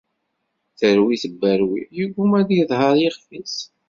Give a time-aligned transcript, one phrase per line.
[0.79, 3.55] Terwi tebberwi, yegguma ad yedher yixef-is